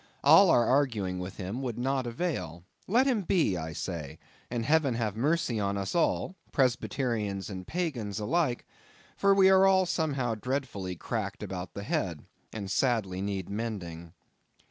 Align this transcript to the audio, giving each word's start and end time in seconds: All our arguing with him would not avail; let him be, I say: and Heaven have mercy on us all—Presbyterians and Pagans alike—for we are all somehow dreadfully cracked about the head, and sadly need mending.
All 0.23 0.49
our 0.49 0.65
arguing 0.67 1.19
with 1.19 1.37
him 1.37 1.61
would 1.61 1.77
not 1.77 2.07
avail; 2.07 2.63
let 2.87 3.05
him 3.05 3.21
be, 3.21 3.55
I 3.55 3.71
say: 3.71 4.17
and 4.49 4.65
Heaven 4.65 4.95
have 4.95 5.15
mercy 5.15 5.59
on 5.59 5.77
us 5.77 5.93
all—Presbyterians 5.93 7.51
and 7.51 7.67
Pagans 7.67 8.19
alike—for 8.19 9.35
we 9.35 9.47
are 9.51 9.67
all 9.67 9.85
somehow 9.85 10.33
dreadfully 10.33 10.95
cracked 10.95 11.43
about 11.43 11.75
the 11.75 11.83
head, 11.83 12.25
and 12.51 12.71
sadly 12.71 13.21
need 13.21 13.47
mending. 13.47 14.13